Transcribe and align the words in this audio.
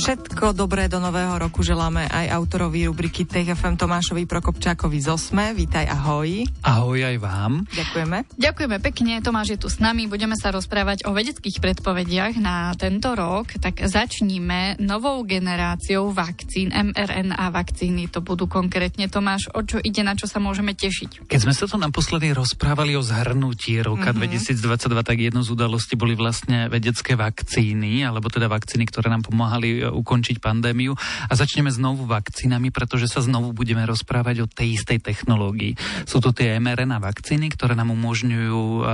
Všetko 0.00 0.56
dobré 0.56 0.88
do 0.88 0.96
nového 0.96 1.36
roku 1.36 1.60
želáme 1.60 2.08
aj 2.08 2.32
autorovi 2.32 2.88
rubriky 2.88 3.28
Tech 3.28 3.44
FM 3.52 3.76
Tomášovi 3.76 4.24
Prokopčákovi 4.24 4.96
z 4.96 5.12
Osme. 5.12 5.52
Vítaj, 5.52 5.84
ahoj. 5.92 6.48
Ahoj 6.64 7.04
aj 7.04 7.16
vám. 7.20 7.68
Ďakujeme. 7.68 8.24
Ďakujeme 8.32 8.76
pekne, 8.80 9.20
Tomáš 9.20 9.52
je 9.52 9.58
tu 9.60 9.68
s 9.68 9.76
nami. 9.76 10.08
Budeme 10.08 10.40
sa 10.40 10.56
rozprávať 10.56 11.04
o 11.04 11.12
vedeckých 11.12 11.60
predpovediach 11.60 12.32
na 12.40 12.72
tento 12.80 13.12
rok. 13.12 13.52
Tak 13.60 13.84
začníme 13.84 14.80
novou 14.80 15.20
generáciou 15.28 16.16
vakcín, 16.16 16.72
mRNA 16.72 17.52
vakcíny. 17.52 18.08
To 18.08 18.24
budú 18.24 18.48
konkrétne, 18.48 19.04
Tomáš, 19.12 19.52
o 19.52 19.60
čo 19.60 19.84
ide, 19.84 20.00
na 20.00 20.16
čo 20.16 20.24
sa 20.24 20.40
môžeme 20.40 20.72
tešiť? 20.72 21.28
Keď 21.28 21.40
sme 21.44 21.52
sa 21.52 21.68
to 21.68 21.76
naposledy 21.76 22.32
rozprávali 22.32 22.96
o 22.96 23.04
zhrnutí 23.04 23.76
roka 23.84 24.16
mm-hmm. 24.16 24.48
2022, 24.56 25.04
tak 25.04 25.20
jednou 25.20 25.44
z 25.44 25.52
udalostí 25.52 25.92
boli 25.92 26.16
vlastne 26.16 26.72
vedecké 26.72 27.20
vakcíny, 27.20 28.00
alebo 28.00 28.32
teda 28.32 28.48
vakcíny, 28.48 28.88
ktoré 28.88 29.12
nám 29.12 29.28
pomáhali 29.28 29.89
ukončiť 29.90 30.38
pandémiu 30.38 30.94
a 31.28 31.32
začneme 31.34 31.68
znovu 31.68 32.06
vakcínami, 32.06 32.70
pretože 32.70 33.10
sa 33.10 33.20
znovu 33.20 33.50
budeme 33.50 33.82
rozprávať 33.84 34.36
o 34.42 34.50
tej 34.50 34.80
istej 34.80 35.02
technológii. 35.02 35.74
Sú 36.06 36.22
to 36.22 36.30
tie 36.30 36.56
mRNA 36.62 37.02
vakcíny, 37.02 37.50
ktoré 37.52 37.74
nám 37.74 37.92
umožňujú 37.92 38.86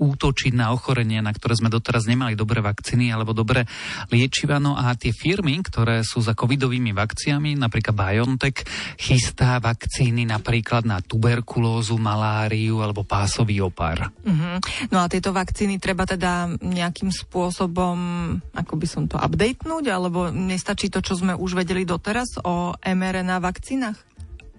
útočiť 0.00 0.56
na 0.56 0.72
ochorenie, 0.72 1.20
na 1.20 1.36
ktoré 1.36 1.60
sme 1.60 1.68
doteraz 1.68 2.08
nemali 2.08 2.32
dobré 2.32 2.64
vakcíny 2.64 3.12
alebo 3.12 3.36
dobré 3.36 3.68
liečiva. 4.08 4.56
No 4.56 4.80
a 4.80 4.96
tie 4.96 5.12
firmy, 5.12 5.60
ktoré 5.60 6.00
sú 6.00 6.24
za 6.24 6.32
covidovými 6.32 6.96
vakciami, 6.96 7.60
napríklad 7.60 7.92
BioNTech, 7.92 8.64
chystá 8.96 9.60
vakcíny 9.60 10.24
napríklad 10.24 10.88
na 10.88 11.04
tuberkulózu, 11.04 12.00
maláriu 12.00 12.80
alebo 12.80 13.04
pásový 13.04 13.60
opar. 13.60 14.08
Uh-huh. 14.24 14.56
No 14.88 15.04
a 15.04 15.06
tieto 15.12 15.36
vakcíny 15.36 15.76
treba 15.76 16.08
teda 16.08 16.48
nejakým 16.58 17.12
spôsobom, 17.12 17.96
ako 18.56 18.74
by 18.80 18.86
som 18.88 19.04
to 19.04 19.20
updatenúť, 19.20 19.84
alebo 19.92 20.32
nestačí 20.32 20.88
to, 20.88 21.04
čo 21.04 21.20
sme 21.20 21.36
už 21.36 21.60
vedeli 21.60 21.84
doteraz 21.84 22.40
o 22.40 22.72
mRNA 22.80 23.36
vakcínach? 23.44 24.09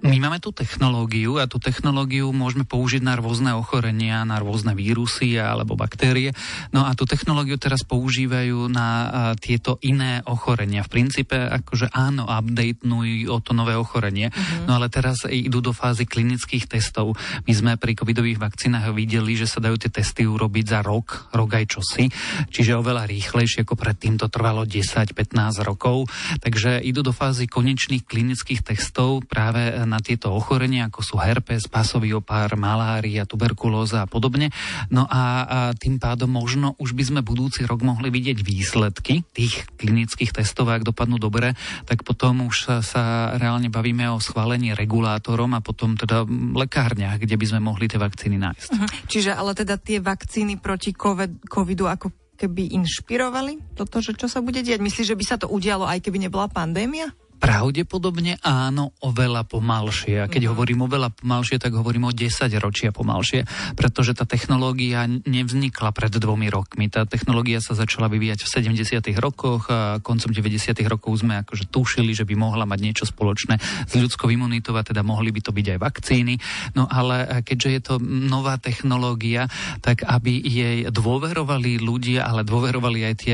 My 0.02 0.18
máme 0.18 0.42
tú 0.42 0.50
technológiu 0.50 1.38
a 1.38 1.46
tú 1.46 1.62
technológiu 1.62 2.34
môžeme 2.34 2.66
použiť 2.66 3.06
na 3.06 3.14
rôzne 3.14 3.54
ochorenia, 3.54 4.26
na 4.26 4.42
rôzne 4.42 4.74
vírusy 4.74 5.38
alebo 5.38 5.78
baktérie. 5.78 6.34
No 6.74 6.90
a 6.90 6.98
tú 6.98 7.06
technológiu 7.06 7.62
teraz 7.62 7.86
používajú 7.86 8.66
na 8.66 8.90
tieto 9.38 9.78
iné 9.86 10.26
ochorenia. 10.26 10.82
V 10.82 10.90
princípe 10.90 11.38
akože 11.38 11.94
áno, 11.94 12.26
updatenujú 12.26 13.30
o 13.30 13.38
to 13.46 13.54
nové 13.54 13.78
ochorenie, 13.78 14.34
mm-hmm. 14.34 14.66
no 14.66 14.82
ale 14.82 14.90
teraz 14.90 15.30
idú 15.30 15.62
do 15.62 15.70
fázy 15.70 16.10
klinických 16.10 16.66
testov. 16.66 17.14
My 17.46 17.54
sme 17.54 17.72
pri 17.78 17.94
covidových 17.94 18.42
vakcínach 18.42 18.90
videli, 18.98 19.38
že 19.38 19.46
sa 19.46 19.62
dajú 19.62 19.86
tie 19.86 19.94
testy 19.94 20.26
urobiť 20.26 20.66
za 20.66 20.82
rok, 20.82 21.30
rok 21.30 21.62
aj 21.62 21.78
čosi, 21.78 22.10
čiže 22.50 22.74
oveľa 22.74 23.06
rýchlejšie 23.06 23.62
ako 23.62 23.78
predtým 23.78 24.18
to 24.18 24.34
trvalo 24.34 24.66
10-15 24.66 25.62
rokov. 25.62 26.10
Takže 26.42 26.82
idú 26.82 27.06
do 27.06 27.14
fázy 27.14 27.46
konečných 27.46 28.02
klinických 28.02 28.66
testov 28.66 29.30
práve 29.30 29.78
na 29.92 30.00
tieto 30.00 30.32
ochorenia, 30.32 30.88
ako 30.88 31.04
sú 31.04 31.16
herpes, 31.20 31.68
pasový 31.68 32.16
opár, 32.16 32.56
malária, 32.56 33.28
tuberkulóza 33.28 34.04
a 34.04 34.08
podobne. 34.08 34.56
No 34.88 35.04
a, 35.04 35.44
a 35.44 35.60
tým 35.76 36.00
pádom 36.00 36.32
možno 36.32 36.80
už 36.80 36.96
by 36.96 37.04
sme 37.04 37.20
budúci 37.20 37.68
rok 37.68 37.84
mohli 37.84 38.08
vidieť 38.08 38.40
výsledky 38.40 39.28
tých 39.36 39.68
klinických 39.76 40.32
testov, 40.32 40.72
ak 40.72 40.88
dopadnú 40.88 41.20
dobre, 41.20 41.52
tak 41.84 42.08
potom 42.08 42.48
už 42.48 42.56
sa, 42.72 42.76
sa 42.80 43.04
reálne 43.36 43.68
bavíme 43.68 44.08
o 44.08 44.24
schválení 44.24 44.72
regulátorom 44.72 45.52
a 45.52 45.60
potom 45.60 46.00
teda 46.00 46.24
lekárniach, 46.56 47.20
kde 47.20 47.36
by 47.36 47.46
sme 47.52 47.60
mohli 47.60 47.92
tie 47.92 48.00
vakcíny 48.00 48.40
nájsť. 48.40 48.70
Uh-huh. 48.72 48.90
Čiže 49.12 49.36
ale 49.36 49.52
teda 49.52 49.76
tie 49.76 50.00
vakcíny 50.00 50.62
proti 50.64 50.96
COVID, 50.96 51.52
covidu 51.52 51.92
ako 51.92 52.14
keby 52.40 52.74
inšpirovali 52.74 53.78
toto, 53.78 54.02
že 54.02 54.18
čo 54.18 54.26
sa 54.26 54.42
bude 54.42 54.66
diať? 54.66 54.82
Myslíš, 54.82 55.14
že 55.14 55.20
by 55.20 55.26
sa 55.26 55.38
to 55.38 55.46
udialo, 55.46 55.86
aj 55.86 56.02
keby 56.02 56.26
nebola 56.26 56.50
pandémia? 56.50 57.14
Pravdepodobne 57.42 58.38
áno, 58.46 58.94
oveľa 59.02 59.50
pomalšie. 59.50 60.22
A 60.22 60.30
keď 60.30 60.46
mm-hmm. 60.46 60.52
hovorím 60.54 60.80
oveľa 60.86 61.10
pomalšie, 61.10 61.58
tak 61.58 61.74
hovorím 61.74 62.06
o 62.06 62.14
10 62.14 62.30
ročia 62.62 62.94
pomalšie, 62.94 63.50
pretože 63.74 64.14
tá 64.14 64.30
technológia 64.30 65.10
nevznikla 65.10 65.90
pred 65.90 66.14
dvomi 66.14 66.54
rokmi. 66.54 66.86
Tá 66.94 67.10
technológia 67.10 67.58
sa 67.58 67.74
začala 67.74 68.14
vyvíjať 68.14 68.46
v 68.46 68.78
70. 68.78 69.18
rokoch 69.18 69.74
a 69.74 69.98
koncom 70.06 70.30
90. 70.30 70.70
rokov 70.86 71.26
sme 71.26 71.42
akože 71.42 71.74
tušili, 71.74 72.14
že 72.14 72.30
by 72.30 72.38
mohla 72.38 72.70
mať 72.70 72.78
niečo 72.78 73.06
spoločné 73.10 73.58
s 73.90 73.94
ľudskou 73.98 74.30
imunitou 74.30 74.78
a 74.78 74.86
teda 74.86 75.02
mohli 75.02 75.34
by 75.34 75.42
to 75.42 75.50
byť 75.50 75.66
aj 75.74 75.80
vakcíny. 75.82 76.38
No 76.78 76.86
ale 76.86 77.42
keďže 77.42 77.70
je 77.74 77.82
to 77.82 77.94
nová 78.06 78.62
technológia, 78.62 79.50
tak 79.82 80.06
aby 80.06 80.46
jej 80.46 80.78
dôverovali 80.94 81.82
ľudia, 81.82 82.22
ale 82.22 82.46
dôverovali 82.46 83.10
aj 83.10 83.16
tie 83.18 83.34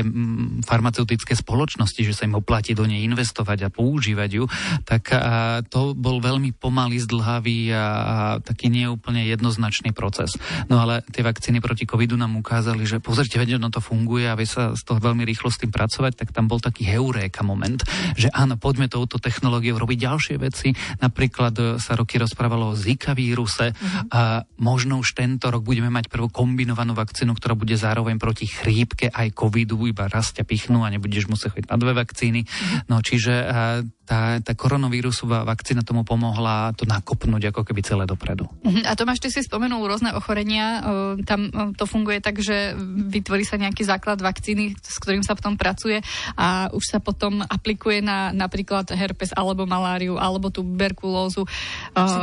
farmaceutické 0.64 1.36
spoločnosti, 1.36 2.00
že 2.00 2.16
sa 2.16 2.24
im 2.24 2.40
oplatí 2.40 2.72
do 2.72 2.88
nej 2.88 3.04
investovať 3.04 3.68
a 3.68 3.68
použiť 3.68 3.97
používať 3.98 4.30
ju, 4.38 4.44
tak 4.86 5.10
a, 5.10 5.58
to 5.66 5.90
bol 5.98 6.22
veľmi 6.22 6.54
pomalý, 6.54 7.02
zdlhavý 7.02 7.74
a, 7.74 7.82
a 7.82 8.14
taký 8.38 8.70
neúplne 8.70 9.26
jednoznačný 9.26 9.90
proces. 9.90 10.38
No 10.70 10.78
ale 10.78 11.02
tie 11.10 11.26
vakcíny 11.26 11.58
proti 11.58 11.82
covidu 11.82 12.14
nám 12.14 12.38
ukázali, 12.38 12.86
že 12.86 13.02
pozrite, 13.02 13.42
veď 13.42 13.58
ono 13.58 13.74
to 13.74 13.82
funguje 13.82 14.30
a 14.30 14.38
vie 14.38 14.46
sa 14.46 14.78
z 14.78 14.86
toho 14.86 15.02
veľmi 15.02 15.26
rýchlo 15.26 15.50
s 15.50 15.58
tým 15.58 15.74
pracovať, 15.74 16.14
tak 16.14 16.30
tam 16.30 16.46
bol 16.46 16.62
taký 16.62 16.86
heuréka 16.86 17.42
moment, 17.42 17.82
že 18.14 18.30
áno, 18.30 18.54
poďme 18.54 18.86
touto 18.86 19.18
technológiou 19.18 19.82
robiť 19.82 19.98
ďalšie 19.98 20.36
veci. 20.38 20.70
Napríklad 21.02 21.54
e, 21.58 21.62
sa 21.82 21.98
roky 21.98 22.22
rozprávalo 22.22 22.70
o 22.70 22.78
Zika 22.78 23.18
víruse 23.18 23.74
uh-huh. 23.74 24.14
a 24.14 24.20
možno 24.62 25.02
už 25.02 25.18
tento 25.18 25.50
rok 25.50 25.66
budeme 25.66 25.90
mať 25.90 26.06
prvú 26.06 26.30
kombinovanú 26.30 26.94
vakcínu, 26.94 27.34
ktorá 27.34 27.58
bude 27.58 27.74
zároveň 27.74 28.22
proti 28.22 28.46
chrípke 28.46 29.10
aj 29.10 29.34
covidu, 29.34 29.90
iba 29.90 30.06
raz 30.06 30.30
ťa 30.30 30.46
pichnú 30.46 30.86
a 30.86 30.92
nebudeš 30.94 31.26
musieť 31.26 31.58
chodiť 31.58 31.66
na 31.66 31.76
dve 31.82 31.98
vakcíny. 31.98 32.46
Uh-huh. 32.46 32.86
No 32.86 33.02
čiže 33.02 33.48
time. 33.90 33.97
Tá, 34.08 34.40
tá 34.40 34.56
koronavírusová 34.56 35.44
vakcína 35.44 35.84
tomu 35.84 36.00
pomohla 36.00 36.72
to 36.72 36.88
nakopnúť 36.88 37.52
ako 37.52 37.60
keby 37.68 37.84
celé 37.84 38.04
dopredu. 38.08 38.48
Mhm. 38.64 38.88
A 38.88 38.96
Tomáš, 38.96 39.20
ty 39.20 39.28
si 39.28 39.44
spomenul 39.44 39.84
rôzne 39.84 40.16
ochorenia. 40.16 40.80
Tam 41.28 41.52
to 41.76 41.84
funguje 41.84 42.24
tak, 42.24 42.40
že 42.40 42.72
vytvorí 43.12 43.44
sa 43.44 43.60
nejaký 43.60 43.84
základ 43.84 44.24
vakcíny, 44.24 44.72
s 44.80 44.96
ktorým 44.96 45.20
sa 45.20 45.36
potom 45.36 45.60
pracuje 45.60 46.00
a 46.40 46.72
už 46.72 46.84
sa 46.88 46.98
potom 47.04 47.44
aplikuje 47.44 48.00
na 48.00 48.32
napríklad 48.32 48.88
herpes 48.96 49.36
alebo 49.36 49.68
maláriu 49.68 50.16
alebo 50.16 50.48
tuberkulózu. 50.48 51.44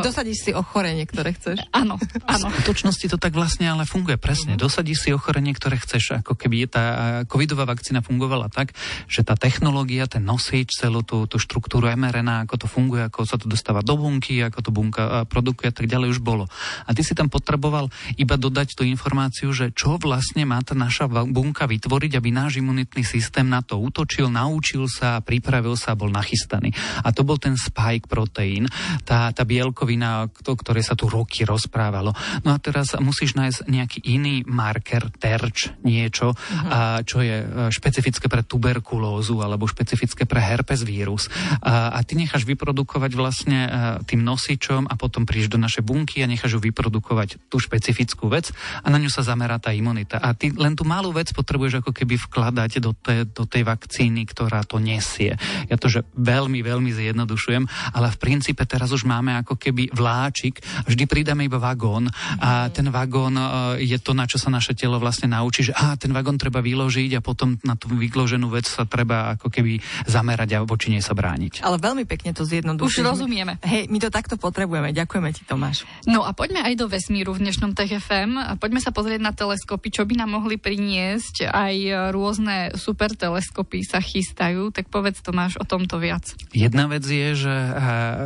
Dosadíš 0.01 0.49
si 0.49 0.51
ochorenie, 0.57 1.05
ktoré 1.05 1.37
chceš. 1.37 1.61
Áno, 1.69 2.01
áno. 2.25 2.47
V 2.49 2.65
skutočnosti 2.65 3.05
to 3.13 3.21
tak 3.21 3.37
vlastne 3.37 3.69
ale 3.69 3.85
funguje 3.85 4.17
presne. 4.17 4.57
Dosadíš 4.57 5.05
si 5.05 5.09
ochorenie, 5.13 5.53
ktoré 5.53 5.77
chceš. 5.77 6.25
Ako 6.25 6.33
keby 6.33 6.65
tá 6.65 6.83
covidová 7.29 7.69
vakcína 7.69 8.01
fungovala 8.01 8.49
tak, 8.49 8.73
že 9.05 9.21
tá 9.21 9.37
technológia, 9.37 10.09
ten 10.09 10.25
nosič, 10.25 10.73
celú 10.81 11.05
tú, 11.05 11.29
tú 11.29 11.37
štruktúru 11.37 11.74
mRNA, 11.83 12.47
ako 12.47 12.55
to 12.63 12.67
funguje, 12.71 13.03
ako 13.07 13.27
sa 13.27 13.35
to 13.35 13.51
dostáva 13.51 13.83
do 13.83 13.99
bunky, 13.99 14.39
ako 14.39 14.59
to 14.63 14.71
bunka 14.71 15.27
produkuje 15.27 15.71
a 15.71 15.75
tak 15.75 15.91
ďalej 15.91 16.15
už 16.15 16.19
bolo. 16.23 16.47
A 16.87 16.95
ty 16.95 17.03
si 17.03 17.11
tam 17.11 17.27
potreboval 17.27 17.91
iba 18.15 18.39
dodať 18.39 18.79
tú 18.79 18.87
informáciu, 18.87 19.51
že 19.51 19.75
čo 19.75 19.99
vlastne 19.99 20.47
má 20.47 20.61
tá 20.63 20.77
naša 20.77 21.09
bunka 21.09 21.67
vytvoriť, 21.67 22.11
aby 22.15 22.29
náš 22.31 22.61
imunitný 22.61 23.03
systém 23.03 23.47
na 23.49 23.59
to 23.59 23.81
útočil, 23.81 24.31
naučil 24.31 24.87
sa, 24.87 25.19
pripravil 25.19 25.75
sa 25.75 25.93
a 25.93 25.99
bol 25.99 26.13
nachystaný. 26.13 26.71
A 27.03 27.11
to 27.11 27.27
bol 27.27 27.35
ten 27.35 27.57
spike 27.57 28.07
proteín, 28.07 28.69
tá, 29.03 29.33
tá 29.33 29.43
bielkovina, 29.43 30.29
o 30.29 30.55
ktorej 30.55 30.85
sa 30.85 30.93
tu 30.93 31.09
roky 31.09 31.43
rozprávalo. 31.43 32.13
No 32.45 32.53
a 32.53 32.57
teraz 32.61 32.93
musíš 33.01 33.35
nájsť 33.35 33.67
nejaký 33.67 33.99
iný 34.05 34.45
marker, 34.45 35.09
terč, 35.17 35.73
niečo, 35.81 36.31
uh-huh. 36.31 36.69
a, 36.69 36.79
čo 37.01 37.25
je 37.25 37.41
e, 37.41 37.45
špecifické 37.73 38.29
pre 38.29 38.45
tuberkulózu 38.45 39.41
alebo 39.41 39.65
špecifické 39.65 40.29
pre 40.29 40.39
herpes 40.43 40.85
vírus 40.85 41.27
a, 41.65 41.97
a 41.97 41.99
ty 42.05 42.13
necháš 42.13 42.45
vyprodukovať 42.45 43.11
vlastne 43.17 43.59
e, 43.65 43.69
tým 44.05 44.21
nosičom 44.21 44.85
a 44.85 44.93
potom 44.93 45.25
prídeš 45.25 45.49
do 45.49 45.57
našej 45.57 45.81
bunky 45.81 46.21
a 46.21 46.29
necháš 46.29 46.53
ju 46.53 46.61
vyprodukovať 46.61 47.49
tú 47.49 47.57
špecifickú 47.57 48.29
vec 48.29 48.53
a 48.85 48.87
na 48.93 49.01
ňu 49.01 49.09
sa 49.09 49.25
zamerá 49.25 49.57
tá 49.57 49.73
imunita. 49.73 50.21
A 50.21 50.37
ty 50.37 50.53
len 50.53 50.77
tú 50.77 50.85
malú 50.85 51.09
vec 51.09 51.33
potrebuješ 51.33 51.81
ako 51.81 51.89
keby 51.89 52.21
vkladať 52.21 52.71
do, 52.77 52.93
te, 52.93 53.25
do 53.25 53.49
tej 53.49 53.65
vakcíny, 53.65 54.29
ktorá 54.29 54.61
to 54.61 54.77
nesie. 54.77 55.33
Ja 55.65 55.81
to, 55.81 55.89
že 55.89 56.05
veľmi, 56.13 56.61
veľmi 56.61 56.93
zjednodušujem, 56.93 57.65
ale 57.97 58.13
v 58.13 58.21
princípe 58.21 58.61
teraz 58.69 58.93
už 58.93 59.09
máme 59.09 59.33
ako 59.41 59.57
keby 59.57 59.89
vláčik, 59.89 60.61
vždy 60.85 61.09
pridáme 61.09 61.49
iba 61.49 61.57
vagón 61.57 62.13
a 62.37 62.69
ten 62.69 62.93
vagón 62.93 63.41
e, 63.41 63.81
je 63.81 63.97
to, 63.97 64.13
na 64.13 64.29
čo 64.29 64.37
sa 64.37 64.53
naše 64.53 64.77
telo 64.77 65.01
vlastne 65.01 65.33
naučí, 65.33 65.65
že 65.65 65.73
á, 65.73 65.97
ten 65.97 66.13
vagón 66.13 66.37
treba 66.37 66.61
vyložiť 66.61 67.17
a 67.17 67.25
potom 67.25 67.57
na 67.65 67.73
tú 67.73 67.89
vyloženú 67.89 68.53
vec 68.53 68.69
sa 68.69 68.85
treba 68.85 69.33
ako 69.33 69.49
keby 69.49 69.81
zamerať 70.05 70.61
a 70.61 70.61
voči 70.61 70.93
nej 70.93 71.01
sa 71.01 71.17
brániť 71.17 71.54
chrániť. 71.59 71.67
Ale 71.67 71.77
veľmi 71.79 72.03
pekne 72.03 72.31
to 72.35 72.43
zjednodušuje. 72.43 73.03
Už 73.03 73.07
rozumieme. 73.15 73.57
Hej, 73.63 73.87
my 73.87 73.97
to 74.03 74.09
takto 74.11 74.35
potrebujeme. 74.35 74.91
Ďakujeme 74.91 75.29
ti, 75.31 75.47
Tomáš. 75.47 75.87
No 76.03 76.27
a 76.27 76.35
poďme 76.35 76.63
aj 76.63 76.73
do 76.75 76.85
vesmíru 76.91 77.31
v 77.35 77.47
dnešnom 77.47 77.71
TFM. 77.71 78.35
A 78.35 78.53
poďme 78.59 78.83
sa 78.83 78.91
pozrieť 78.91 79.21
na 79.23 79.31
teleskopy, 79.31 79.87
čo 79.91 80.03
by 80.03 80.19
nám 80.19 80.35
mohli 80.35 80.59
priniesť. 80.59 81.47
Aj 81.51 81.75
rôzne 82.11 82.75
super 82.75 83.15
teleskopy 83.15 83.87
sa 83.87 84.03
chystajú. 84.03 84.75
Tak 84.75 84.91
povedz, 84.91 85.23
Tomáš, 85.23 85.55
o 85.61 85.65
tomto 85.65 85.99
viac. 86.01 86.35
Jedna 86.51 86.91
vec 86.91 87.05
je, 87.05 87.35
že 87.35 87.53
uh, 87.53 87.75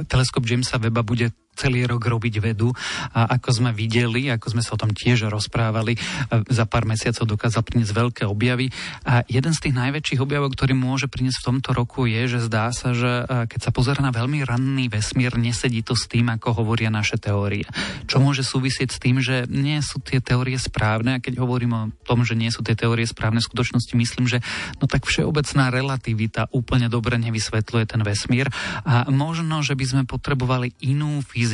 teleskop 0.10 0.46
Jamesa 0.46 0.82
Weba 0.82 1.06
bude 1.06 1.30
celý 1.60 1.84
rok 1.84 2.00
robiť 2.00 2.40
vedu 2.40 2.72
a 3.12 3.36
ako 3.36 3.50
sme 3.52 3.72
videli, 3.76 4.32
ako 4.32 4.56
sme 4.56 4.64
sa 4.64 4.80
o 4.80 4.82
tom 4.82 4.96
tiež 4.96 5.28
rozprávali, 5.28 6.00
za 6.48 6.64
pár 6.64 6.88
mesiacov 6.88 7.28
dokázal 7.28 7.68
priniesť 7.68 7.92
veľké 7.92 8.24
objavy 8.24 8.72
a 9.04 9.28
jeden 9.28 9.52
z 9.52 9.68
tých 9.68 9.76
najväčších 9.76 10.24
objavov, 10.24 10.56
ktorý 10.56 10.72
môže 10.72 11.12
priniesť 11.12 11.44
v 11.44 11.48
tomto 11.52 11.70
roku 11.76 12.08
je, 12.08 12.32
že 12.32 12.40
zdá 12.48 12.72
sa, 12.72 12.96
že 12.96 13.28
keď 13.28 13.60
sa 13.60 13.76
pozera 13.76 14.00
na 14.00 14.16
veľmi 14.16 14.48
ranný 14.48 14.88
vesmír, 14.88 15.36
nesedí 15.36 15.84
to 15.84 16.00
s 16.00 16.08
tým, 16.08 16.32
ako 16.32 16.64
hovoria 16.64 16.88
naše 16.88 17.20
teórie. 17.20 17.68
Čo 18.08 18.24
môže 18.24 18.48
súvisieť 18.48 18.96
s 18.96 19.02
tým, 19.04 19.20
že 19.20 19.44
nie 19.52 19.84
sú 19.84 20.00
tie 20.00 20.24
teórie 20.24 20.56
správne 20.56 21.20
a 21.20 21.24
keď 21.24 21.44
hovorím 21.44 21.74
o 21.76 21.84
tom, 22.08 22.24
že 22.24 22.40
nie 22.40 22.48
sú 22.54 22.64
tie 22.64 22.80
teórie 22.80 23.04
správne, 23.04 23.44
v 23.44 23.50
skutočnosti 23.52 23.94
myslím, 24.00 24.32
že 24.32 24.40
no 24.80 24.88
tak 24.88 25.04
všeobecná 25.04 25.68
relativita 25.74 26.48
úplne 26.56 26.88
dobre 26.88 27.20
nevysvetľuje 27.20 27.86
ten 27.90 28.02
vesmír 28.06 28.48
a 28.88 29.10
možno, 29.12 29.60
že 29.60 29.76
by 29.76 29.86
sme 29.86 30.04
potrebovali 30.08 30.72
inú 30.86 31.20
fyziku. 31.20 31.49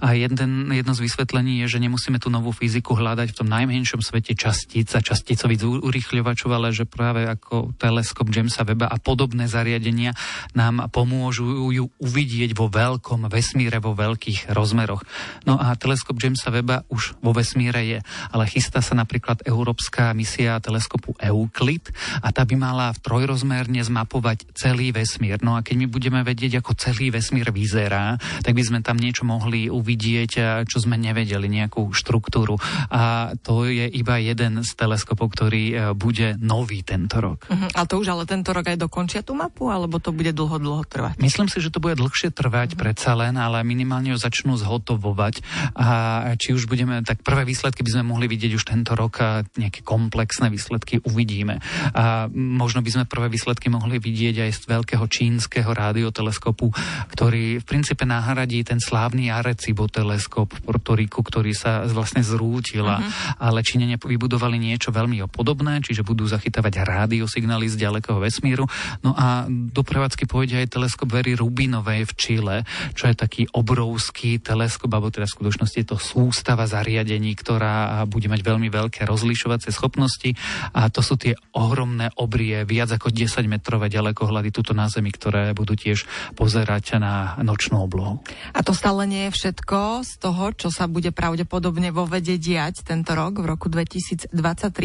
A 0.00 0.16
jeden, 0.16 0.72
jedno 0.72 0.92
z 0.96 1.04
vysvetlení 1.04 1.60
je, 1.64 1.76
že 1.76 1.82
nemusíme 1.84 2.16
tú 2.16 2.32
novú 2.32 2.50
fyziku 2.56 2.96
hľadať 2.96 3.34
v 3.34 3.38
tom 3.38 3.48
najmenšom 3.52 4.00
svete 4.00 4.32
častíc 4.32 4.88
a 4.96 5.04
časticových 5.04 5.84
urychľovačov, 5.84 6.50
ale 6.50 6.72
že 6.72 6.88
práve 6.88 7.28
ako 7.28 7.76
teleskop 7.76 8.32
Jamesa 8.32 8.64
Weba 8.64 8.88
a 8.88 8.96
podobné 8.96 9.50
zariadenia 9.50 10.16
nám 10.56 10.88
pomôžu 10.88 11.70
ju 11.72 11.84
uvidieť 12.00 12.56
vo 12.56 12.70
veľkom 12.72 13.28
vesmíre, 13.28 13.82
vo 13.82 13.92
veľkých 13.92 14.52
rozmeroch. 14.52 15.04
No 15.44 15.60
a 15.60 15.74
teleskop 15.76 16.16
Jamesa 16.16 16.48
Weba 16.48 16.86
už 16.88 17.18
vo 17.20 17.36
vesmíre 17.36 17.82
je, 17.84 17.98
ale 18.32 18.44
chystá 18.48 18.80
sa 18.80 18.96
napríklad 18.96 19.44
európska 19.44 20.14
misia 20.16 20.60
teleskopu 20.62 21.14
Euclid 21.20 21.90
a 22.22 22.32
tá 22.32 22.44
by 22.44 22.56
mala 22.56 22.86
v 22.94 23.02
trojrozmerne 23.02 23.80
zmapovať 23.82 24.50
celý 24.54 24.90
vesmír. 24.94 25.40
No 25.40 25.58
a 25.58 25.64
keď 25.64 25.84
my 25.84 25.86
budeme 25.88 26.20
vedieť, 26.22 26.60
ako 26.60 26.78
celý 26.78 27.10
vesmír 27.12 27.50
vyzerá, 27.50 28.16
tak 28.44 28.54
by 28.54 28.62
sme 28.62 28.78
tam 28.84 28.96
niečo 29.08 29.24
mohli 29.24 29.72
uvidieť, 29.72 30.64
čo 30.68 30.78
sme 30.84 31.00
nevedeli, 31.00 31.48
nejakú 31.48 31.88
štruktúru. 31.96 32.60
A 32.92 33.32
to 33.40 33.64
je 33.64 33.88
iba 33.88 34.20
jeden 34.20 34.60
z 34.60 34.70
teleskopov, 34.76 35.32
ktorý 35.32 35.64
e, 35.72 35.74
bude 35.96 36.36
nový 36.36 36.84
tento 36.84 37.24
rok. 37.24 37.48
Uh-huh. 37.48 37.72
A 37.72 37.88
to 37.88 37.96
už 37.96 38.12
ale 38.12 38.28
tento 38.28 38.52
rok 38.52 38.68
aj 38.68 38.76
dokončia 38.76 39.24
tú 39.24 39.32
mapu, 39.32 39.72
alebo 39.72 39.96
to 39.96 40.12
bude 40.12 40.36
dlho, 40.36 40.60
dlho 40.60 40.84
trvať? 40.84 41.16
Myslím 41.16 41.48
si, 41.48 41.64
že 41.64 41.72
to 41.72 41.80
bude 41.80 41.96
dlhšie 41.96 42.28
trvať 42.36 42.76
uh-huh. 42.76 42.82
predsa 42.84 43.16
len, 43.16 43.40
ale 43.40 43.64
minimálne 43.64 44.12
ho 44.12 44.20
začnú 44.20 44.60
zhotovovať. 44.60 45.40
A 45.78 45.88
či 46.36 46.52
už 46.52 46.68
budeme, 46.68 47.00
tak 47.00 47.24
prvé 47.24 47.48
výsledky 47.48 47.80
by 47.80 47.90
sme 47.96 48.04
mohli 48.12 48.28
vidieť 48.28 48.52
už 48.52 48.64
tento 48.68 48.92
rok 48.92 49.24
a 49.24 49.40
nejaké 49.56 49.80
komplexné 49.80 50.52
výsledky 50.52 51.00
uvidíme. 51.00 51.62
A 51.96 52.28
možno 52.32 52.84
by 52.84 52.90
sme 52.92 53.04
prvé 53.08 53.32
výsledky 53.32 53.72
mohli 53.72 53.96
vidieť 53.96 54.44
aj 54.44 54.50
z 54.52 54.60
veľkého 54.68 55.04
čínskeho 55.08 55.70
radioteleskopu, 55.72 56.70
ktorý 57.14 57.62
v 57.62 57.64
princípe 57.64 58.04
nahradí 58.04 58.60
ten 58.66 58.82
slávny 58.98 59.30
Arecibo 59.30 59.86
teleskop 59.86 60.50
v 60.50 60.58
Portoriku, 60.58 61.22
ktorý 61.22 61.54
sa 61.54 61.86
vlastne 61.86 62.26
zrútil. 62.26 62.82
Uh-huh. 62.82 63.06
Ale 63.38 63.62
Číňania 63.62 63.94
vybudovali 63.94 64.58
niečo 64.58 64.90
veľmi 64.90 65.22
podobné, 65.30 65.78
čiže 65.86 66.02
budú 66.02 66.26
zachytávať 66.26 66.82
rádiosignály 66.82 67.70
z 67.70 67.78
ďalekého 67.78 68.18
vesmíru. 68.18 68.66
No 69.06 69.14
a 69.14 69.46
do 69.46 69.86
prevádzky 69.86 70.26
pôjde 70.26 70.58
aj 70.58 70.74
teleskop 70.74 71.14
Very 71.14 71.38
Rubinovej 71.38 72.10
v 72.10 72.12
Čile, 72.18 72.56
čo 72.98 73.06
je 73.06 73.14
taký 73.14 73.46
obrovský 73.54 74.42
teleskop, 74.42 74.90
alebo 74.90 75.14
teda 75.14 75.30
v 75.30 75.36
skutočnosti 75.38 75.78
je 75.78 75.86
to 75.86 76.02
sústava 76.02 76.66
zariadení, 76.66 77.38
ktorá 77.38 78.02
bude 78.10 78.26
mať 78.26 78.42
veľmi 78.42 78.66
veľké 78.66 79.06
rozlišovacie 79.06 79.70
schopnosti 79.70 80.34
a 80.74 80.90
to 80.90 81.06
sú 81.06 81.14
tie 81.14 81.38
ohromné 81.54 82.10
obrie, 82.18 82.66
viac 82.66 82.90
ako 82.98 83.14
10 83.14 83.46
metrové 83.46 83.86
ďalekohľady 83.94 84.50
tuto 84.50 84.74
na 84.74 84.90
Zemi, 84.90 85.14
ktoré 85.14 85.54
budú 85.54 85.78
tiež 85.78 86.02
pozerať 86.34 86.98
na 86.98 87.38
nočnú 87.44 87.84
oblohu. 87.84 88.24
A 88.56 88.64
to 88.64 88.72
stále 88.72 88.87
nie 89.04 89.28
je 89.28 89.36
všetko 89.36 90.00
z 90.00 90.12
toho, 90.16 90.44
čo 90.56 90.72
sa 90.72 90.88
bude 90.88 91.12
pravdepodobne 91.12 91.92
vo 91.92 92.08
vede 92.08 92.40
diať 92.40 92.88
tento 92.88 93.12
rok. 93.12 93.44
V 93.44 93.46
roku 93.46 93.68
2023 93.68 94.32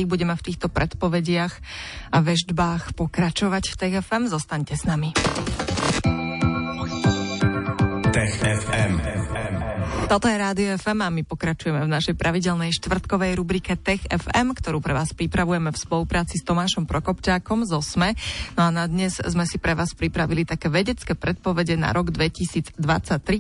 budeme 0.03 0.35
v 0.35 0.43
týchto 0.43 0.67
predpovediach 0.67 1.53
a 2.11 2.17
veždbách 2.19 2.99
pokračovať 2.99 3.63
v 3.71 3.75
TFM. 3.79 4.27
Zostaňte 4.27 4.75
s 4.75 4.83
nami. 4.83 5.15
Tech 8.11 8.33
FM. 8.43 9.72
Toto 10.03 10.27
je 10.27 10.35
Rádio 10.35 10.75
FM 10.75 10.99
a 10.99 11.09
my 11.09 11.23
pokračujeme 11.23 11.79
v 11.79 11.89
našej 11.89 12.19
pravidelnej 12.19 12.75
štvrtkovej 12.75 13.39
rubrike 13.39 13.79
Tech 13.79 14.03
FM, 14.03 14.51
ktorú 14.51 14.83
pre 14.83 14.91
vás 14.91 15.15
pripravujeme 15.15 15.71
v 15.71 15.79
spolupráci 15.79 16.37
s 16.37 16.45
Tomášom 16.45 16.85
Prokopčákom 16.85 17.63
zo 17.63 17.79
SME. 17.79 18.13
No 18.59 18.67
a 18.67 18.69
na 18.69 18.85
dnes 18.85 19.17
sme 19.23 19.47
si 19.47 19.57
pre 19.57 19.73
vás 19.73 19.95
pripravili 19.95 20.43
také 20.43 20.67
vedecké 20.67 21.15
predpovede 21.15 21.79
na 21.79 21.95
rok 21.95 22.11
2023, 22.11 22.77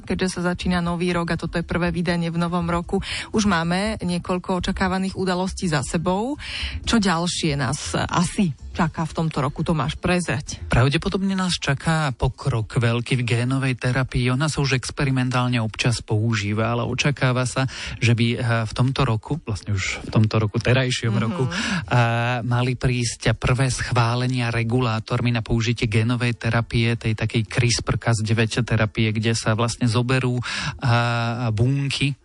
keďže 0.07 0.39
sa 0.39 0.55
začína 0.55 0.79
nový 0.79 1.11
rok 1.11 1.35
a 1.35 1.37
toto 1.37 1.59
je 1.59 1.67
prvé 1.67 1.91
vydanie 1.91 2.31
v 2.31 2.39
novom 2.39 2.65
roku. 2.65 3.03
Už 3.35 3.43
máme 3.43 3.99
niekoľko 3.99 4.63
očakávaných 4.63 5.19
udalostí 5.19 5.67
za 5.67 5.83
sebou. 5.83 6.39
Čo 6.87 6.97
ďalšie 6.97 7.59
nás 7.59 7.91
asi 7.93 8.55
čaká 8.73 9.05
v 9.05 9.13
tomto 9.13 9.37
roku, 9.45 9.61
Tomáš, 9.61 10.01
prezrať? 10.01 10.65
Pravdepodobne 10.65 11.37
nás 11.37 11.53
čaká 11.61 12.09
pokrok 12.17 12.81
veľký 12.81 13.21
v 13.21 13.23
génovej 13.23 13.77
terapii. 13.77 14.33
Ona 14.33 14.49
sa 14.49 14.65
už 14.65 14.81
experimentálne 14.81 15.61
občas 15.61 16.01
používa, 16.01 16.52
ale 16.61 16.85
očakáva 16.85 17.49
sa, 17.49 17.65
že 17.97 18.13
by 18.13 18.27
eh, 18.35 18.39
v 18.69 18.71
tomto 18.77 19.01
roku, 19.01 19.41
vlastne 19.41 19.73
už 19.73 20.05
v 20.05 20.09
tomto 20.13 20.37
roku, 20.37 20.61
terajšom 20.61 21.09
mm-hmm. 21.09 21.25
roku, 21.25 21.43
a, 21.89 22.43
mali 22.45 22.77
prísť 22.77 23.33
prvé 23.33 23.73
schválenia 23.73 24.53
regulátormi 24.53 25.33
na 25.33 25.41
použitie 25.41 25.89
génovej 25.89 26.37
terapie, 26.37 26.93
tej 26.93 27.17
takej 27.17 27.49
CRISPR-Cas9 27.49 28.63
terapie, 28.63 29.09
kde 29.15 29.33
sa 29.33 29.57
vlastne 29.57 29.89
zoberú 29.89 30.37
a, 30.79 31.49
bunky 31.49 32.15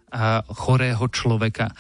chorého 0.53 1.05
človeka. 1.13 1.73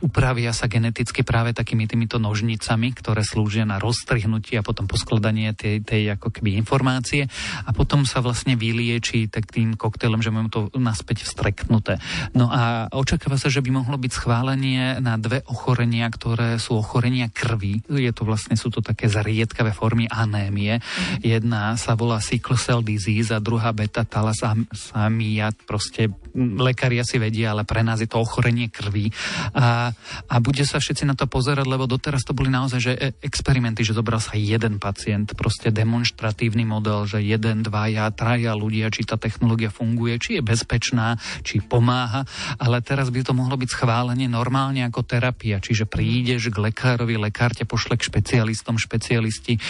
Upravia 0.00 0.56
sa 0.56 0.66
geneticky 0.68 1.20
práve 1.22 1.52
takými 1.52 1.84
týmito 1.84 2.16
nožnicami, 2.16 2.96
ktoré 2.96 3.20
slúžia 3.20 3.68
na 3.68 3.76
roztrihnutie 3.76 4.60
a 4.60 4.66
potom 4.66 4.88
poskladanie 4.88 5.52
tej, 5.52 5.84
tej 5.84 6.16
ako 6.16 6.32
keby 6.32 6.56
informácie 6.56 7.28
a 7.64 7.70
potom 7.76 8.08
sa 8.08 8.24
vlastne 8.24 8.56
vylieči 8.56 9.28
tak 9.28 9.52
tým 9.52 9.76
koktejlom, 9.76 10.24
že 10.24 10.32
máme 10.32 10.48
to 10.48 10.72
naspäť 10.76 11.28
vstreknuté. 11.28 12.00
No 12.32 12.48
a 12.48 12.88
očakáva 12.90 13.36
sa, 13.36 13.52
že 13.52 13.60
by 13.60 13.70
mohlo 13.70 14.00
byť 14.00 14.12
schválenie 14.12 14.98
na 15.04 15.20
dve 15.20 15.44
ochorenia, 15.46 16.08
ktoré 16.08 16.56
sú 16.56 16.80
ochorenia 16.80 17.28
krvi. 17.28 17.84
Je 17.88 18.12
to 18.14 18.24
vlastne, 18.24 18.56
sú 18.56 18.72
to 18.72 18.80
také 18.80 19.06
zariedkavé 19.10 19.76
formy 19.76 20.08
anémie. 20.08 20.80
Jedna 21.20 21.76
sa 21.76 21.92
volá 21.94 22.20
sickle 22.24 22.56
cell 22.56 22.80
disease 22.80 23.30
a 23.30 23.42
druhá 23.42 23.70
beta 23.76 24.06
thalassemia. 24.08 25.52
Proste 25.68 26.10
lekári 26.34 26.98
asi 26.98 27.22
vedia, 27.22 27.54
ale 27.54 27.62
pre 27.62 27.86
nás 27.86 28.02
je 28.02 28.10
to 28.10 28.18
ochorenie 28.18 28.66
krvi. 28.68 29.14
A, 29.54 29.94
a 30.28 30.34
bude 30.42 30.66
sa 30.66 30.82
všetci 30.82 31.06
na 31.06 31.14
to 31.14 31.30
pozerať, 31.30 31.64
lebo 31.64 31.86
doteraz 31.86 32.26
to 32.26 32.34
boli 32.34 32.50
naozaj 32.50 32.80
že 32.82 32.92
e, 32.98 33.14
experimenty, 33.22 33.86
že 33.86 33.94
zobral 33.94 34.18
sa 34.18 34.34
jeden 34.34 34.82
pacient, 34.82 35.32
proste 35.38 35.70
demonstratívny 35.70 36.66
model, 36.66 37.06
že 37.06 37.22
jeden, 37.22 37.62
dvaja, 37.62 38.10
traja 38.12 38.52
ľudia, 38.58 38.90
či 38.90 39.06
tá 39.06 39.14
technológia 39.14 39.70
funguje, 39.70 40.18
či 40.18 40.30
je 40.38 40.42
bezpečná, 40.42 41.16
či 41.46 41.62
pomáha, 41.62 42.26
ale 42.58 42.82
teraz 42.82 43.08
by 43.14 43.22
to 43.22 43.32
mohlo 43.32 43.54
byť 43.54 43.70
schválenie 43.70 44.26
normálne 44.26 44.82
ako 44.82 45.06
terapia, 45.06 45.62
čiže 45.62 45.86
prídeš 45.86 46.50
k 46.50 46.58
lekárovi, 46.58 47.14
lekár 47.14 47.54
ťa 47.54 47.64
pošle 47.64 47.94
k 47.94 48.06
špecialistom, 48.10 48.74
špecialisti 48.76 49.54
e, 49.56 49.60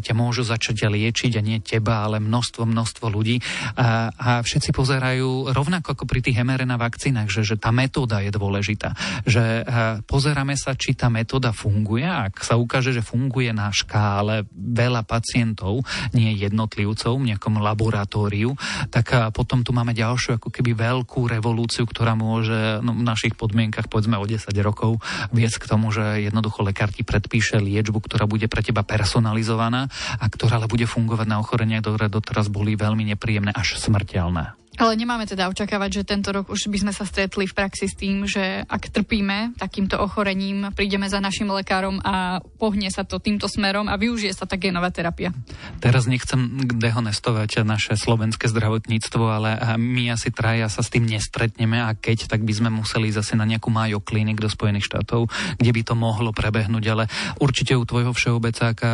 ťa 0.00 0.14
môžu 0.16 0.42
začať 0.42 0.88
liečiť 0.88 1.36
a 1.36 1.42
nie 1.44 1.58
teba, 1.60 2.06
ale 2.06 2.22
množstvo, 2.22 2.64
množstvo 2.64 3.06
ľudí. 3.12 3.42
A, 3.76 4.08
a 4.14 4.30
všetci 4.40 4.70
pozerajú 4.72 5.52
rovnako 5.52 5.97
ako 5.98 6.06
pri 6.06 6.22
tých 6.22 6.38
mRNA 6.38 6.78
vakcínach, 6.78 7.26
že, 7.26 7.42
že 7.42 7.58
tá 7.58 7.74
metóda 7.74 8.22
je 8.22 8.30
dôležitá. 8.30 8.94
Že 9.26 9.66
uh, 9.66 9.66
pozeráme 10.06 10.54
sa, 10.54 10.78
či 10.78 10.94
tá 10.94 11.10
metóda 11.10 11.50
funguje. 11.50 12.06
Ak 12.06 12.46
sa 12.46 12.54
ukáže, 12.54 12.94
že 12.94 13.02
funguje 13.02 13.50
na 13.50 13.74
škále 13.74 14.46
veľa 14.54 15.02
pacientov, 15.02 15.82
nie 16.14 16.38
jednotlivcov 16.38 17.18
v 17.18 17.34
nejakom 17.34 17.58
laboratóriu, 17.58 18.54
tak 18.94 19.10
uh, 19.10 19.34
potom 19.34 19.66
tu 19.66 19.74
máme 19.74 19.90
ďalšiu 19.90 20.38
ako 20.38 20.54
keby 20.54 20.78
veľkú 20.78 21.26
revolúciu, 21.26 21.82
ktorá 21.82 22.14
môže 22.14 22.78
no, 22.86 22.94
v 22.94 23.02
našich 23.02 23.34
podmienkach 23.34 23.90
povedzme 23.90 24.14
o 24.14 24.22
10 24.22 24.54
rokov 24.62 25.02
viesť 25.34 25.66
k 25.66 25.68
tomu, 25.74 25.90
že 25.90 26.30
jednoducho 26.30 26.62
lekár 26.62 26.94
ti 26.94 27.02
predpíše 27.02 27.58
liečbu, 27.58 27.98
ktorá 28.06 28.30
bude 28.30 28.46
pre 28.46 28.62
teba 28.62 28.86
personalizovaná 28.86 29.90
a 30.22 30.24
ktorá 30.30 30.62
ale 30.62 30.70
bude 30.70 30.86
fungovať 30.86 31.26
na 31.26 31.42
ochoreniach, 31.42 31.82
ktoré 31.82 32.06
doteraz 32.06 32.46
boli 32.46 32.78
veľmi 32.78 33.02
nepríjemné 33.14 33.50
až 33.50 33.80
smrteľné. 33.80 34.67
Ale 34.78 34.94
nemáme 34.94 35.26
teda 35.26 35.50
očakávať, 35.50 35.90
že 36.00 36.08
tento 36.08 36.30
rok 36.30 36.46
už 36.46 36.70
by 36.70 36.86
sme 36.86 36.92
sa 36.94 37.02
stretli 37.02 37.50
v 37.50 37.52
praxi 37.52 37.90
s 37.90 37.98
tým, 37.98 38.30
že 38.30 38.62
ak 38.62 38.94
trpíme 38.94 39.58
takýmto 39.58 39.98
ochorením, 39.98 40.70
prídeme 40.70 41.10
za 41.10 41.18
našim 41.18 41.50
lekárom 41.50 41.98
a 42.06 42.38
pohne 42.62 42.86
sa 42.86 43.02
to 43.02 43.18
týmto 43.18 43.50
smerom 43.50 43.90
a 43.90 43.98
využije 43.98 44.38
sa 44.38 44.46
tá 44.46 44.54
genová 44.54 44.94
terapia. 44.94 45.34
Teraz 45.82 46.06
nechcem 46.06 46.62
dehonestovať 46.78 47.66
naše 47.66 47.98
slovenské 47.98 48.46
zdravotníctvo, 48.46 49.24
ale 49.26 49.58
my 49.74 50.14
asi 50.14 50.30
traja 50.30 50.70
sa 50.70 50.86
s 50.86 50.94
tým 50.94 51.10
nestretneme 51.10 51.82
a 51.82 51.98
keď, 51.98 52.30
tak 52.30 52.46
by 52.46 52.54
sme 52.54 52.70
museli 52.70 53.10
zase 53.10 53.34
na 53.34 53.50
nejakú 53.50 53.74
Mayo 53.74 53.98
klinik 53.98 54.38
do 54.38 54.46
Spojených 54.46 54.86
štátov, 54.86 55.26
kde 55.58 55.70
by 55.74 55.82
to 55.82 55.98
mohlo 55.98 56.30
prebehnúť, 56.30 56.84
ale 56.86 57.10
určite 57.42 57.74
u 57.74 57.82
tvojho 57.82 58.14
všeobecáka 58.14 58.88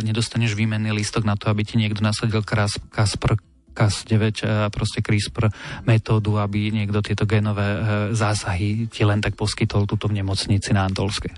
nedostaneš 0.00 0.56
výmenný 0.56 0.96
lístok 0.96 1.28
na 1.28 1.36
to, 1.36 1.52
aby 1.52 1.60
ti 1.60 1.76
niekto 1.76 2.00
nasadil 2.00 2.40
Kaspr 2.40 3.36
Cas9, 3.76 4.40
proste 4.72 5.04
CRISPR 5.04 5.52
metódu, 5.84 6.40
aby 6.40 6.72
niekto 6.72 7.04
tieto 7.04 7.28
genové 7.28 7.84
zásahy 8.16 8.88
ti 8.88 9.04
len 9.04 9.20
tak 9.20 9.36
poskytol 9.36 9.84
túto 9.84 10.08
v 10.08 10.16
nemocnici 10.24 10.72
na 10.72 10.88
Antolske. 10.88 11.28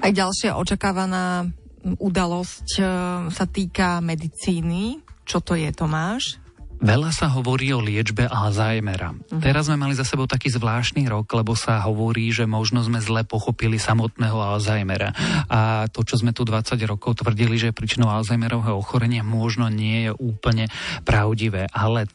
Aj 0.00 0.08
ďalšia 0.08 0.56
očakávaná 0.56 1.44
udalosť 2.00 2.68
sa 3.28 3.44
týka 3.44 4.00
medicíny. 4.00 5.04
Čo 5.22 5.38
to 5.44 5.54
je, 5.54 5.70
Tomáš? 5.70 6.41
Veľa 6.82 7.14
sa 7.14 7.30
hovorí 7.30 7.70
o 7.70 7.78
liečbe 7.78 8.26
Alzheimera. 8.26 9.14
Uh-huh. 9.14 9.38
Teraz 9.38 9.70
sme 9.70 9.78
mali 9.78 9.94
za 9.94 10.02
sebou 10.02 10.26
taký 10.26 10.50
zvláštny 10.50 11.06
rok, 11.06 11.30
lebo 11.30 11.54
sa 11.54 11.78
hovorí, 11.86 12.26
že 12.34 12.42
možno 12.50 12.82
sme 12.82 12.98
zle 12.98 13.22
pochopili 13.22 13.78
samotného 13.78 14.34
Alzheimera. 14.34 15.14
A 15.46 15.86
to, 15.94 16.02
čo 16.02 16.18
sme 16.18 16.34
tu 16.34 16.42
20 16.42 16.74
rokov 16.90 17.22
tvrdili, 17.22 17.54
že 17.54 17.70
príčinou 17.70 18.10
Alzheimerového 18.10 18.74
ochorenia, 18.74 19.22
možno 19.22 19.70
nie 19.70 20.10
je 20.10 20.12
úplne 20.18 20.66
pravdivé. 21.06 21.70
Ale 21.70 22.10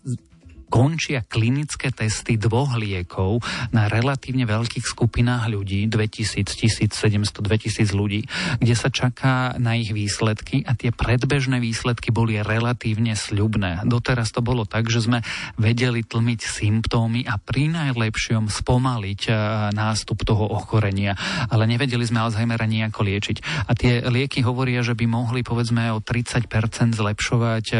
končia 0.67 1.23
klinické 1.23 1.89
testy 1.95 2.35
dvoch 2.35 2.75
liekov 2.75 3.39
na 3.71 3.87
relatívne 3.87 4.43
veľkých 4.43 4.83
skupinách 4.83 5.47
ľudí, 5.47 5.87
2000, 5.87 6.43
1700, 6.43 7.41
2000 7.41 7.87
ľudí, 7.95 8.27
kde 8.59 8.75
sa 8.75 8.91
čaká 8.91 9.55
na 9.57 9.79
ich 9.79 9.95
výsledky 9.95 10.67
a 10.67 10.75
tie 10.75 10.91
predbežné 10.91 11.63
výsledky 11.63 12.11
boli 12.11 12.39
relatívne 12.43 13.15
sľubné. 13.15 13.87
Doteraz 13.87 14.35
to 14.35 14.43
bolo 14.43 14.67
tak, 14.67 14.91
že 14.91 15.07
sme 15.07 15.23
vedeli 15.55 16.03
tlmiť 16.03 16.39
symptómy 16.43 17.23
a 17.25 17.39
pri 17.39 17.71
najlepšom 17.71 18.51
spomaliť 18.51 19.21
e, 19.27 19.31
nástup 19.71 20.27
toho 20.27 20.51
ochorenia, 20.51 21.15
ale 21.47 21.65
nevedeli 21.65 22.03
sme 22.03 22.21
Alzheimera 22.27 22.67
nejako 22.67 23.07
liečiť. 23.07 23.67
A 23.67 23.71
tie 23.71 24.03
lieky 24.03 24.43
hovoria, 24.43 24.83
že 24.83 24.93
by 24.93 25.05
mohli 25.07 25.41
povedzme 25.41 25.89
o 25.95 26.03
30% 26.03 26.51
zlepšovať 26.93 27.65
e, 27.71 27.77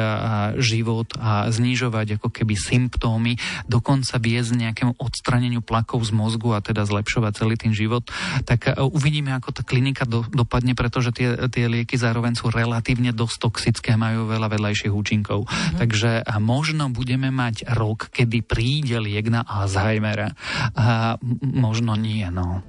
život 0.64 1.12
a 1.20 1.52
znižovať 1.52 2.22
ako 2.22 2.32
keby 2.32 2.56
symptómy 2.56 2.77
symptómy, 2.78 3.42
dokonca 3.66 4.22
viesť 4.22 4.54
nejakému 4.54 5.02
odstraneniu 5.02 5.66
plakov 5.66 6.06
z 6.06 6.14
mozgu 6.14 6.54
a 6.54 6.62
teda 6.62 6.86
zlepšovať 6.86 7.32
celý 7.34 7.56
ten 7.58 7.74
život, 7.74 8.06
tak 8.46 8.70
e, 8.70 8.78
uvidíme, 8.78 9.34
ako 9.34 9.50
tá 9.50 9.62
klinika 9.66 10.06
do, 10.06 10.22
dopadne, 10.30 10.78
pretože 10.78 11.10
tie, 11.10 11.50
tie 11.50 11.66
lieky 11.66 11.98
zároveň 11.98 12.38
sú 12.38 12.54
relatívne 12.54 13.10
dosť 13.10 13.36
toxické, 13.42 13.98
majú 13.98 14.30
veľa 14.30 14.54
vedľajších 14.54 14.94
účinkov. 14.94 15.50
Mm-hmm. 15.50 15.78
Takže 15.82 16.12
možno 16.38 16.94
budeme 16.94 17.34
mať 17.34 17.66
rok, 17.74 18.14
kedy 18.14 18.46
príde 18.46 19.02
liek 19.02 19.28
na 19.34 19.42
Alzheimera. 19.42 20.38
A 20.78 21.18
možno 21.42 21.98
nie, 21.98 22.24
no. 22.30 22.62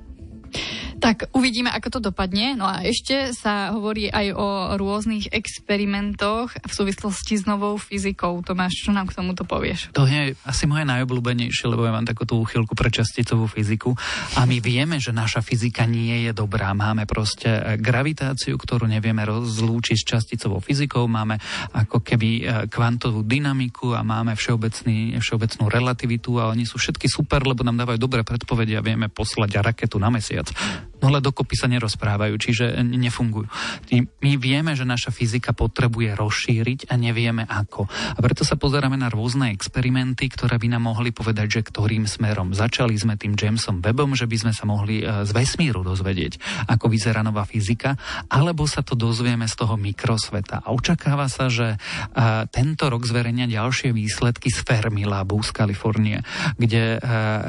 Tak 0.98 1.30
uvidíme, 1.30 1.70
ako 1.70 1.98
to 1.98 2.00
dopadne. 2.10 2.58
No 2.58 2.66
a 2.66 2.82
ešte 2.82 3.30
sa 3.30 3.70
hovorí 3.70 4.10
aj 4.10 4.34
o 4.34 4.48
rôznych 4.74 5.30
experimentoch 5.30 6.50
v 6.58 6.72
súvislosti 6.74 7.38
s 7.38 7.44
novou 7.46 7.78
fyzikou. 7.78 8.42
Tomáš, 8.42 8.82
čo 8.82 8.90
nám 8.90 9.06
k 9.06 9.16
tomuto 9.16 9.46
povieš? 9.46 9.94
To 9.94 10.10
je 10.10 10.34
asi 10.42 10.64
moje 10.66 10.82
najobľúbenejšie, 10.90 11.70
lebo 11.70 11.86
ja 11.86 11.94
mám 11.94 12.02
takúto 12.02 12.34
úchylku 12.34 12.74
pre 12.74 12.90
časticovú 12.90 13.46
fyziku. 13.46 13.94
A 14.34 14.42
my 14.42 14.58
vieme, 14.58 14.98
že 14.98 15.14
naša 15.14 15.38
fyzika 15.38 15.86
nie 15.86 16.26
je 16.26 16.34
dobrá. 16.34 16.74
Máme 16.74 17.06
proste 17.06 17.46
e, 17.46 17.62
gravitáciu, 17.78 18.58
ktorú 18.58 18.90
nevieme 18.90 19.22
rozlúčiť 19.22 19.96
s 19.96 20.04
časticovou 20.04 20.58
fyzikou. 20.58 21.06
Máme 21.06 21.38
ako 21.78 22.02
keby 22.02 22.30
e, 22.38 22.42
kvantovú 22.66 23.22
dynamiku 23.22 23.94
a 23.94 24.02
máme 24.02 24.34
všeobecný, 24.34 25.14
všeobecnú 25.22 25.70
relativitu 25.70 26.42
a 26.42 26.50
oni 26.50 26.66
sú 26.66 26.82
všetky 26.82 27.06
super, 27.06 27.46
lebo 27.46 27.62
nám 27.62 27.86
dávajú 27.86 27.98
dobré 28.02 28.26
predpovede 28.26 28.74
a 28.74 28.82
vieme 28.82 29.06
poslať 29.06 29.62
raketu 29.62 30.02
na 30.02 30.10
mesiac 30.10 30.50
no 31.02 31.10
ale 31.10 31.22
dokopy 31.22 31.54
sa 31.54 31.70
nerozprávajú, 31.70 32.34
čiže 32.38 32.78
nefungujú. 32.82 33.46
My 34.22 34.32
vieme, 34.36 34.74
že 34.74 34.82
naša 34.82 35.14
fyzika 35.14 35.54
potrebuje 35.54 36.18
rozšíriť 36.18 36.90
a 36.90 36.94
nevieme 36.98 37.46
ako. 37.46 37.86
A 37.88 38.18
preto 38.18 38.42
sa 38.42 38.58
pozeráme 38.58 38.98
na 38.98 39.06
rôzne 39.06 39.54
experimenty, 39.54 40.26
ktoré 40.26 40.58
by 40.58 40.74
nám 40.74 40.90
mohli 40.90 41.14
povedať, 41.14 41.60
že 41.60 41.66
ktorým 41.70 42.10
smerom. 42.10 42.52
Začali 42.52 42.98
sme 42.98 43.14
tým 43.14 43.38
Jamesom 43.38 43.78
Webbom, 43.78 44.18
že 44.18 44.26
by 44.26 44.36
sme 44.48 44.52
sa 44.52 44.64
mohli 44.66 45.00
e, 45.00 45.22
z 45.22 45.30
vesmíru 45.30 45.86
dozvedieť, 45.86 46.66
ako 46.66 46.90
vyzerá 46.90 47.22
nová 47.22 47.46
fyzika, 47.46 47.94
alebo 48.26 48.66
sa 48.66 48.82
to 48.82 48.98
dozvieme 48.98 49.46
z 49.46 49.54
toho 49.54 49.78
mikrosveta. 49.78 50.66
A 50.66 50.74
očakáva 50.74 51.30
sa, 51.30 51.46
že 51.46 51.74
e, 51.74 51.78
tento 52.50 52.90
rok 52.90 53.06
zverejnia 53.06 53.46
ďalšie 53.46 53.94
výsledky 53.94 54.50
z 54.50 54.66
Fermilabu 54.66 55.38
z 55.44 55.50
Kalifornie, 55.54 56.18
kde 56.58 56.96
e, 56.96 56.98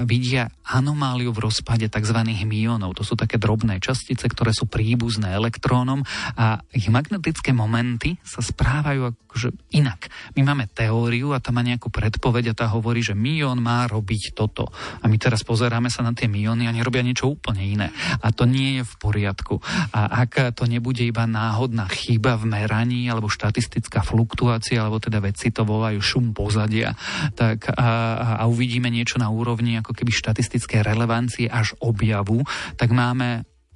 vidia 0.06 0.52
anomáliu 0.70 1.34
v 1.34 1.50
rozpade 1.50 1.90
tzv. 1.90 2.20
myonov. 2.46 2.94
To 3.00 3.04
sú 3.08 3.18
také 3.18 3.39
drobné 3.40 3.80
častice, 3.80 4.28
ktoré 4.28 4.52
sú 4.52 4.68
príbuzné 4.68 5.32
elektrónom 5.34 6.04
a 6.36 6.60
ich 6.76 6.92
magnetické 6.92 7.56
momenty 7.56 8.20
sa 8.22 8.44
správajú 8.44 9.16
akože 9.30 9.50
inak. 9.78 10.12
My 10.36 10.42
máme 10.44 10.68
teóriu 10.68 11.32
a 11.32 11.40
tá 11.40 11.56
má 11.56 11.64
nejakú 11.64 11.94
predpoveď 11.94 12.52
a 12.52 12.58
tá 12.58 12.66
hovorí, 12.74 13.06
že 13.06 13.16
myón 13.16 13.62
má 13.62 13.86
robiť 13.86 14.34
toto. 14.34 14.68
A 15.00 15.06
my 15.06 15.16
teraz 15.22 15.46
pozeráme 15.46 15.94
sa 15.94 16.02
na 16.02 16.18
tie 16.18 16.26
myóny 16.26 16.66
a 16.66 16.76
nerobia 16.76 17.06
niečo 17.06 17.30
úplne 17.30 17.62
iné. 17.62 17.88
A 18.20 18.34
to 18.34 18.50
nie 18.50 18.82
je 18.82 18.84
v 18.84 18.94
poriadku. 18.98 19.62
A 19.94 20.26
ak 20.26 20.58
to 20.58 20.66
nebude 20.66 21.06
iba 21.06 21.30
náhodná 21.30 21.86
chyba 21.88 22.42
v 22.42 22.50
meraní 22.50 23.06
alebo 23.06 23.30
štatistická 23.30 24.02
fluktuácia, 24.02 24.82
alebo 24.82 24.98
teda 24.98 25.22
vedci 25.22 25.54
to 25.54 25.62
volajú 25.62 26.02
šum 26.02 26.34
pozadia, 26.34 26.98
tak 27.38 27.70
a, 27.78 28.42
a 28.42 28.44
uvidíme 28.50 28.90
niečo 28.90 29.22
na 29.22 29.30
úrovni 29.30 29.78
ako 29.78 29.94
keby 29.94 30.10
štatistické 30.10 30.82
relevancie 30.82 31.46
až 31.46 31.78
objavu, 31.78 32.42
tak 32.82 32.90
máme 32.90 33.29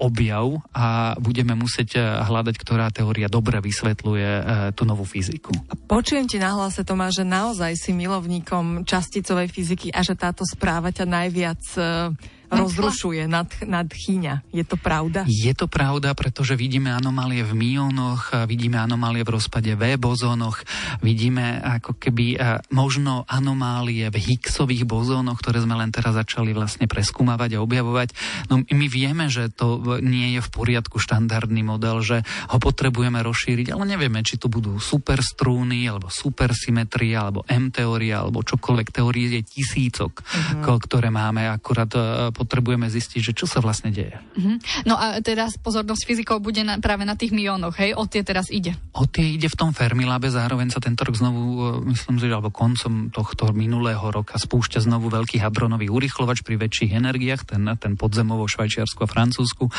objav 0.03 0.59
a 0.75 1.15
budeme 1.15 1.55
musieť 1.55 1.89
eh, 1.95 2.03
hľadať, 2.03 2.55
ktorá 2.59 2.91
teória 2.91 3.31
dobre 3.31 3.63
vysvetľuje 3.63 4.29
eh, 4.29 4.43
tú 4.75 4.83
novú 4.83 5.07
fyziku. 5.07 5.55
Počujem 5.87 6.27
ti 6.27 6.37
na 6.43 6.51
hlase, 6.51 6.83
Tomáš, 6.83 7.23
že 7.23 7.25
naozaj 7.25 7.79
si 7.79 7.95
milovníkom 7.95 8.83
časticovej 8.83 9.47
fyziky 9.47 9.87
a 9.95 10.03
že 10.03 10.19
táto 10.19 10.43
správa 10.43 10.91
ťa 10.91 11.07
najviac 11.07 11.63
eh, 11.79 12.11
rozrušuje, 12.53 13.25
nad, 13.25 13.49
nadchýňa. 13.65 14.53
Je 14.53 14.61
to 14.67 14.77
pravda? 14.77 15.25
Je 15.25 15.53
to 15.57 15.65
pravda, 15.65 16.13
pretože 16.13 16.53
vidíme 16.53 16.93
anomálie 16.93 17.41
v 17.41 17.53
myónoch, 17.57 18.33
vidíme 18.45 18.77
anomálie 18.77 19.25
v 19.25 19.33
rozpade 19.39 19.73
V 19.73 19.97
bozónoch, 19.97 20.61
vidíme 21.01 21.57
ako 21.63 21.97
keby 21.97 22.37
možno 22.69 23.25
anomálie 23.25 24.09
v 24.13 24.17
Higgsových 24.17 24.85
bozónoch, 24.85 25.41
ktoré 25.41 25.63
sme 25.63 25.77
len 25.77 25.89
teraz 25.89 26.15
začali 26.15 26.53
vlastne 26.53 26.85
preskúmavať 26.85 27.57
a 27.57 27.63
objavovať. 27.63 28.13
No 28.51 28.61
my 28.61 28.85
vieme, 28.91 29.27
že 29.27 29.49
to 29.49 29.99
nie 29.99 30.37
je 30.37 30.41
v 30.43 30.49
poriadku 30.53 31.01
štandardný 31.01 31.65
model, 31.65 32.05
že 32.05 32.17
ho 32.53 32.57
potrebujeme 32.61 33.19
rozšíriť, 33.23 33.73
ale 33.73 33.89
nevieme, 33.89 34.21
či 34.21 34.37
to 34.37 34.51
budú 34.51 34.77
superstrúny, 34.77 35.87
alebo 35.89 36.11
supersymetria, 36.11 37.25
alebo 37.27 37.47
M-teória, 37.49 38.21
alebo 38.21 38.45
čokoľvek 38.45 38.87
teórie 38.93 39.39
je 39.39 39.41
tisícok, 39.41 40.21
uh-huh. 40.21 40.77
ktoré 40.83 41.09
máme 41.09 41.47
akurát 41.49 41.89
potrebujeme 42.43 42.91
zistiť, 42.91 43.31
že 43.31 43.33
čo 43.33 43.47
sa 43.47 43.63
vlastne 43.63 43.95
deje. 43.95 44.19
Mm-hmm. 44.19 44.85
No 44.85 44.99
a 44.99 45.23
teraz 45.23 45.55
pozornosť 45.55 46.03
fyzikov 46.03 46.43
bude 46.43 46.67
na, 46.67 46.83
práve 46.83 47.07
na 47.07 47.15
tých 47.15 47.31
myónoch, 47.31 47.79
hej? 47.79 47.95
O 47.95 48.03
tie 48.03 48.27
teraz 48.27 48.51
ide. 48.51 48.75
O 48.91 49.07
tie 49.07 49.39
ide 49.39 49.47
v 49.47 49.55
tom 49.55 49.71
Fermilabe, 49.71 50.27
zároveň 50.27 50.75
sa 50.75 50.83
tento 50.83 51.07
rok 51.07 51.15
znovu, 51.15 51.41
e, 51.41 51.95
myslím 51.95 52.19
si, 52.19 52.27
alebo 52.27 52.51
koncom 52.51 53.07
tohto 53.09 53.55
minulého 53.55 54.03
roka 54.11 54.35
spúšťa 54.35 54.83
znovu 54.83 55.07
veľký 55.07 55.39
hadronový 55.39 55.87
urychlovač 55.87 56.43
pri 56.43 56.59
väčších 56.59 56.91
energiách, 56.91 57.47
ten, 57.47 57.63
ten 57.79 57.95
podzemovo 57.95 58.43
Švajčiarsku 58.45 58.99
a 59.01 59.07
Francúzsku 59.07 59.71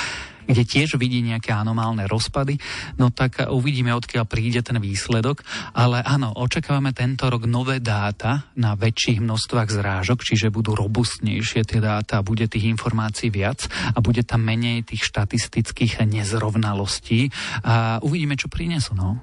kde 0.45 0.63
tiež 0.65 0.97
vidí 1.01 1.21
nejaké 1.25 1.53
anomálne 1.53 2.05
rozpady, 2.09 2.61
no 3.01 3.11
tak 3.11 3.45
uvidíme, 3.45 3.93
odkiaľ 3.93 4.25
príde 4.29 4.61
ten 4.61 4.79
výsledok. 4.79 5.43
Ale 5.77 6.01
áno, 6.05 6.33
očakávame 6.37 6.95
tento 6.97 7.29
rok 7.29 7.49
nové 7.49 7.81
dáta 7.81 8.49
na 8.57 8.77
väčších 8.79 9.21
množstvách 9.21 9.69
zrážok, 9.69 10.25
čiže 10.25 10.55
budú 10.55 10.77
robustnejšie 10.77 11.67
tie 11.67 11.81
dáta, 11.81 12.25
bude 12.25 12.47
tých 12.47 12.71
informácií 12.71 13.33
viac 13.33 13.67
a 13.93 13.99
bude 13.99 14.23
tam 14.23 14.45
menej 14.45 14.85
tých 14.85 15.05
štatistických 15.09 16.05
nezrovnalostí 16.05 17.33
a 17.65 17.99
uvidíme, 18.05 18.37
čo 18.39 18.53
prinesú. 18.53 18.95
No. 18.95 19.21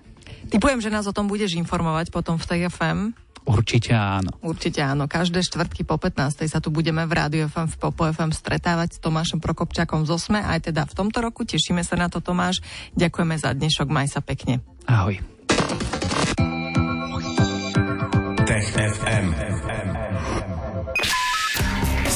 Typujem, 0.51 0.83
že 0.83 0.91
nás 0.91 1.07
o 1.07 1.15
tom 1.15 1.31
budeš 1.31 1.55
informovať 1.55 2.11
potom 2.11 2.35
v 2.35 2.47
TFM. 2.47 2.99
Určite 3.41 3.97
áno. 3.97 4.37
Určite 4.45 4.85
áno. 4.85 5.09
Každé 5.09 5.41
štvrtky 5.41 5.81
po 5.81 5.97
15. 5.97 6.45
sa 6.45 6.61
tu 6.61 6.69
budeme 6.69 7.01
v 7.09 7.11
Rádiu 7.17 7.49
FM 7.49 7.73
v 7.73 7.75
Popo 7.81 8.05
FM 8.05 8.29
stretávať 8.29 8.95
s 8.95 8.97
Tomášom 9.01 9.41
Prokopčakom 9.41 10.05
z 10.05 10.13
Osme. 10.13 10.45
Aj 10.45 10.61
teda 10.61 10.85
v 10.85 10.93
tomto 10.93 11.25
roku. 11.25 11.41
Tešíme 11.41 11.81
sa 11.81 11.97
na 11.97 12.05
to, 12.05 12.21
Tomáš. 12.21 12.61
Ďakujeme 12.93 13.35
za 13.41 13.49
dnešok. 13.57 13.89
Maj 13.89 14.13
sa 14.13 14.21
pekne. 14.21 14.61
Ahoj. 14.85 15.17
Tech 18.45 18.67
FM. 18.77 19.33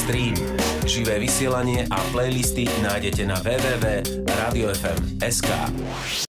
Stream, 0.06 0.38
živé 0.86 1.18
vysielanie 1.18 1.90
a 1.90 1.98
playlisty 2.14 2.70
nájdete 2.86 3.26
na 3.26 3.42
www.radiofm.sk. 3.42 5.50